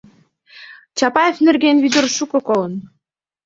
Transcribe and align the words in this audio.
Чапаев 0.97 1.37
нерген 1.47 1.77
Вӧдыр 1.83 2.05
шуко 2.17 2.39
колын. 2.47 2.73